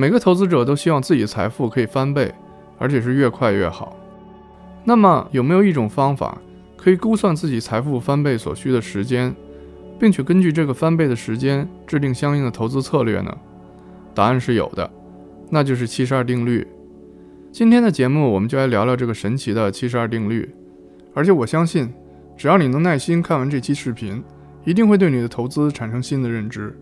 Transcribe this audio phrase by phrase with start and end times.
[0.00, 2.32] 每个投资者都希望自己财富可以翻倍，
[2.78, 3.94] 而且是越快越好。
[4.82, 6.40] 那么，有没有一种方法
[6.74, 9.36] 可以估算自己财富翻倍所需的时间，
[9.98, 13.36] 并且根据这个翻倍的时间制定相应的投资策略呢？
[14.14, 14.90] 答案是有的，
[15.50, 16.66] 那就是七十二定律。
[17.52, 20.48] 今天的节目，我们就来聊聊这个神奇的七十二定律。
[21.12, 21.92] 而且我相信，
[22.38, 24.24] 只要你能耐心看完这期视频，
[24.64, 26.74] 一定会对你的投资产生新的认知。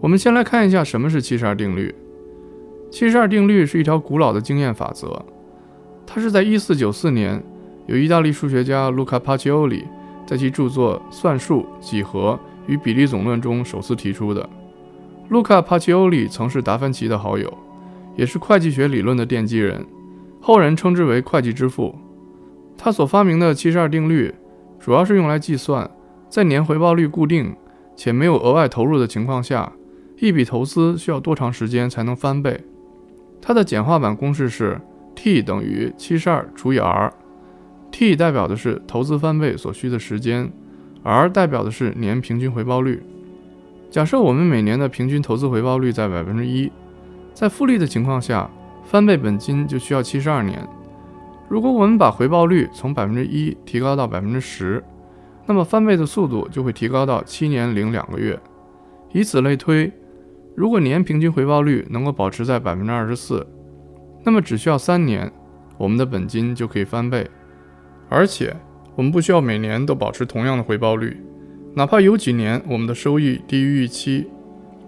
[0.00, 1.94] 我们先来看一下什么是七十二定律。
[2.92, 5.24] 七十二定律是一条古老的经验法则，
[6.06, 7.42] 它是在一四九四年
[7.86, 9.86] 由意大利数学家卢卡帕奇欧里
[10.26, 14.46] 在其著作《算术、几何与比例总论》中首次提出的。
[15.30, 17.50] 卢卡帕奇欧里曾是达芬奇的好友，
[18.14, 19.86] 也是会计学理论的奠基人，
[20.38, 21.94] 后人称之为会计之父。
[22.76, 24.34] 他所发明的七十二定律，
[24.78, 25.90] 主要是用来计算，
[26.28, 27.56] 在年回报率固定
[27.96, 29.72] 且没有额外投入的情况下，
[30.18, 32.60] 一笔投资需要多长时间才能翻倍。
[33.42, 34.80] 它的简化版公式是
[35.16, 40.50] T 等于七十二除以 R，T 代表的是投资翻倍所需的时间
[41.02, 43.02] ，R 代表的是年平均回报率。
[43.90, 46.70] 假设我们每年的平均投资回报率在百分之一，
[47.34, 48.48] 在复利的情况下，
[48.84, 50.66] 翻倍本金就需要七十二年。
[51.48, 54.82] 如果我们把回报率从百分之一提高到百分之十，
[55.44, 58.38] 那么翻倍的速度就会提高到七年零两个月。
[59.12, 59.92] 以此类推，
[60.54, 63.46] 如果年平均回报率能够保持在百分之二十四，
[64.24, 65.30] 那么只需要三年，
[65.78, 67.28] 我们的本金就可以翻倍。
[68.08, 68.54] 而且
[68.94, 71.16] 我们不需要每年都保持同样的回报率，
[71.74, 74.28] 哪怕有几年我们的收益低于预期，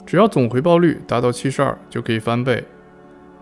[0.05, 2.63] 只要总回报率达到七十二就可以翻倍。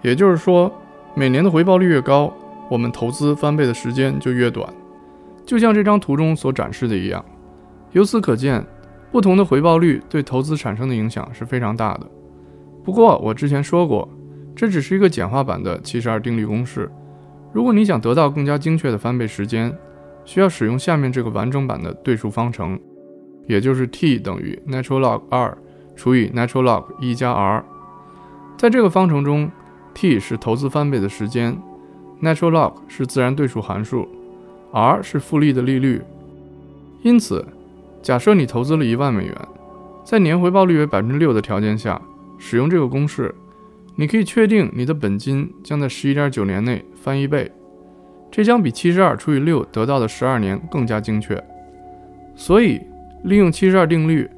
[0.03, 0.73] 也就是说，
[1.15, 2.33] 每年的回报率越高。
[2.71, 4.67] 我们投资翻倍的时间就越短，
[5.45, 7.23] 就像这张图中所展示的一样。
[7.91, 8.65] 由此可见，
[9.13, 12.11] 不同的回报率对投资产生的影响是非常大的。
[12.83, 14.09] 不过我之前说过，
[14.57, 16.91] 这只是一个简化版的七十二定律公式。
[17.53, 19.73] 如果你想得到更加精确的翻倍时间，
[20.25, 22.81] 需要使用下面这个完整版的对数方程，
[23.47, 25.57] 也就是 T 等于 natural log 二
[25.95, 27.63] 除以 natural log 一加 R。
[28.57, 29.51] 在这个方程中
[29.93, 31.57] ，T 是投资翻倍的时间。
[32.23, 34.09] Natural log 是自然对数函数
[34.73, 36.01] ，R 是复利的利率。
[37.03, 37.45] 因此，
[38.03, 39.35] 假设你投资了一万美元，
[40.05, 42.01] 在年回报率为百分之六的条件下，
[42.37, 43.33] 使用这个公式，
[43.95, 47.51] 你可以确定你的本金将在十一点九年内翻一倍。
[48.29, 51.41] 这将比七十二除以六得到的十二年更加精确。
[52.35, 52.81] 所以，
[53.23, 54.29] 利用七十二定律，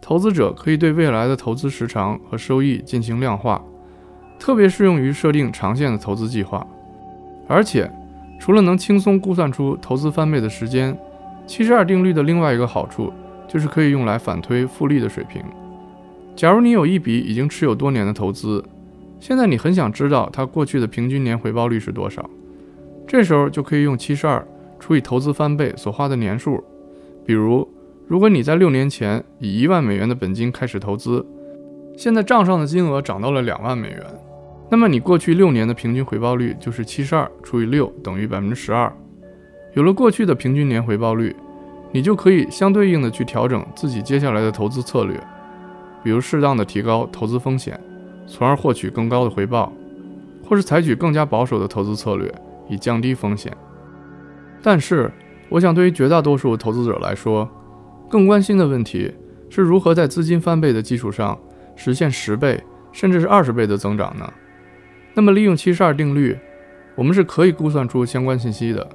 [0.00, 3.62] 投资者可以对未来的投资时长和收益进行量化，
[4.38, 6.66] 特别适用于设定长线的投资计划。
[7.46, 7.88] 而且，
[8.40, 10.98] 除了能轻松估算出投资翻倍的时间，
[11.46, 13.12] 七十二定律的另外一个好处
[13.46, 15.42] 就是可以用来反推复利的水平。
[16.34, 18.64] 假如你有一笔已经持有多年的投资，
[19.20, 22.28] 现在你很想知道它过去的平均年回报率是多少，
[23.06, 24.42] 这时候就可以用七十二
[24.80, 26.64] 除以投资翻倍所花的年数。
[27.26, 27.68] 比如，
[28.08, 31.24] 如果你在六年前以一万美元的本金开始投资，
[31.96, 34.02] 现在账上的金额涨到了两万美元。
[34.70, 38.90] 那么你过去六年的平均回报率就是七十二除以六等于百分之十二。
[39.74, 41.34] 有了过去的平均年回报率，
[41.92, 45.18] 你就可以相对应的去调整自己接下来的投资策略，
[46.02, 47.78] 比如适当的提高投资风险，
[48.26, 49.72] 从而获取更高的回报，
[50.44, 52.32] 或是采取更加保守的投资策略
[52.68, 53.50] 以降低风险。
[54.62, 55.10] 但是，
[55.48, 57.48] 我想对于绝大多数投资者来说，
[58.10, 59.10] 更关心的问题
[59.48, 61.38] 是如何在资金翻倍的基础上
[61.76, 62.62] 实现十倍
[62.92, 64.30] 甚至是二十倍的增长呢？
[65.14, 66.38] 那么，利用七十二定律，
[66.94, 68.86] 我们是可以估算出相关信息的。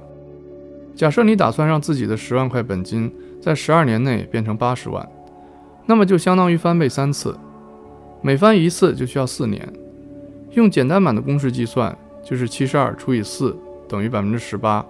[0.98, 3.08] 假设你打算让自己的十万块本金
[3.40, 5.08] 在十二年内变成八十万，
[5.86, 7.38] 那么就相当于翻倍三次，
[8.20, 9.72] 每翻一次就需要四年。
[10.54, 13.56] 用简单版的公式计算，就是七十二除以四
[13.88, 14.84] 等于百分之十八。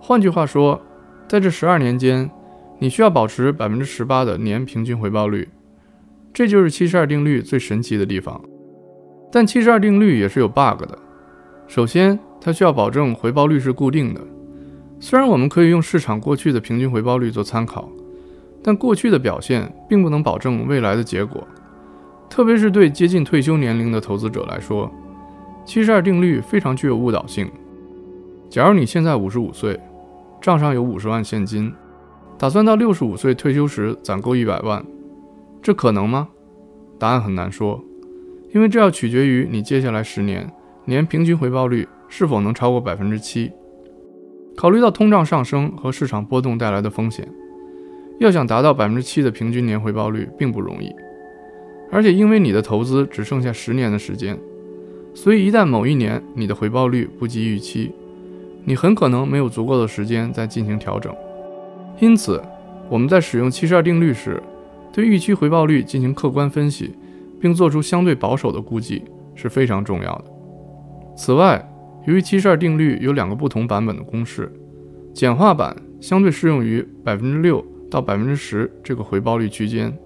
[0.00, 0.82] 换句话说，
[1.28, 2.28] 在这十二年间，
[2.80, 5.48] 你需要保持百分之十八的年平均回报率。
[6.34, 8.42] 这就是七十二定律最神奇的地方。
[9.30, 10.98] 但七十二定律也是有 bug 的。
[11.68, 14.20] 首先，它需要保证回报率是固定的。
[15.04, 17.90] 虽然我们可以用市场过去的平均回报率做参考，
[18.62, 21.44] 但过去的表现并不能保证未来的结果。
[22.30, 24.88] 特别是对接近退休年龄的投资者来说，
[25.64, 27.50] 七十二定律非常具有误导性。
[28.48, 29.78] 假如你现在五十五岁，
[30.40, 31.74] 账上有五十万现金，
[32.38, 34.86] 打算到六十五岁退休时攒够一百万，
[35.60, 36.28] 这可能吗？
[37.00, 37.82] 答案很难说。
[38.54, 40.48] 因为这要取决于你接下来十年
[40.84, 43.50] 年平均回报率是否能超过百分之七。
[44.56, 47.26] 考虑到通胀上升和市场波动带来的风险，
[48.18, 50.90] 要想达到百分之七的平均年回报率并不容易。
[51.90, 54.38] 而且因为你的投资只剩下十年的时间，
[55.14, 57.92] 所以一旦某一年你的回报率不及预期，
[58.64, 61.14] 你很可能没有足够的时间再进行调整。
[62.00, 62.42] 因此，
[62.88, 64.42] 我们在使用七十二定律时，
[64.92, 66.94] 对预期回报率进行客观分析，
[67.40, 69.02] 并做出相对保守的估计
[69.34, 70.24] 是非常重要的。
[71.14, 71.62] 此外，
[72.06, 74.50] 由于七十二定律有两个不同版本的公式，
[75.14, 79.96] 简化版相对适用于百分之六到百分之十这个回报率区间。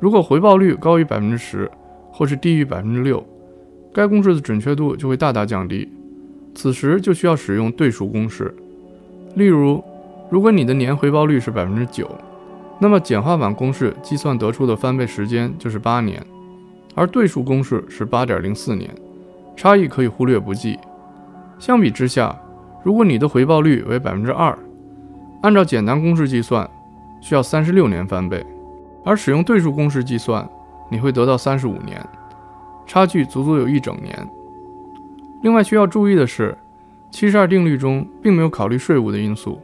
[0.00, 1.70] 如果回报率高于百分之十，
[2.10, 3.24] 或是低于百分之六，
[3.92, 5.88] 该公式的准确度就会大大降低。
[6.54, 8.54] 此时就需要使用对数公式。
[9.34, 9.82] 例如，
[10.30, 12.08] 如果你的年回报率是百分之九，
[12.78, 16.24] 那么简化版公式计算得出的翻倍时间就是八年，
[16.94, 18.88] 而对数公式是八点零四年，
[19.56, 20.78] 差异可以忽略不计。
[21.58, 22.38] 相比之下，
[22.82, 24.56] 如果你的回报率为百分之二，
[25.42, 26.68] 按照简单公式计算，
[27.20, 28.44] 需要三十六年翻倍，
[29.04, 30.48] 而使用对数公式计算，
[30.90, 32.04] 你会得到三十五年，
[32.86, 34.14] 差距足足有一整年。
[35.42, 36.56] 另外需要注意的是，
[37.10, 39.60] 七十二定律中并没有考虑税务的因素，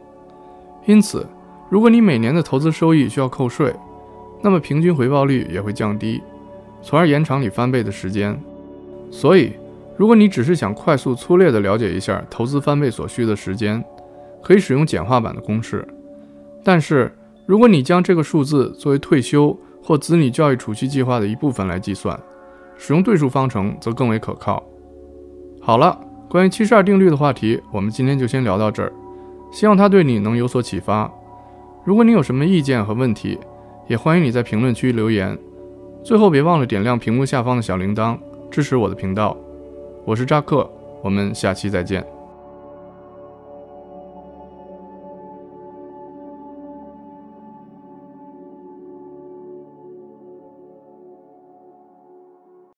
[0.85, 1.27] 因此，
[1.69, 3.73] 如果你每年的投资收益需要扣税，
[4.41, 6.21] 那么平均回报率也会降低，
[6.81, 8.39] 从而延长你翻倍的时间。
[9.11, 9.53] 所以，
[10.01, 13.85] 如果你只是想快速粗略地了解一下投资翻倍所需的时间，
[14.41, 15.87] 可以使用简化版的公式。
[16.63, 17.15] 但是，
[17.45, 22.19] 如果你将这个数字作为退休或子女教育储蓄计划的一部分来计算，
[22.77, 24.63] 使用对数方程则更为可靠。
[25.61, 25.95] 好了，
[26.27, 28.91] 关于七十二定律的话题，我们今天就先聊到这儿。
[29.51, 31.13] 希望它对你能有所启发。
[31.85, 33.37] 如果你有什么意见和问题，
[33.87, 35.37] 也欢迎你在评论区留言。
[36.03, 38.17] 最后，别忘了点亮屏幕下方的小铃铛，
[38.49, 39.37] 支持我的频道。
[40.03, 40.67] 我是扎克，
[41.03, 42.03] 我们下期再见。